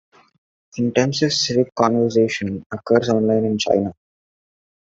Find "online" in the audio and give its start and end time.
3.09-3.45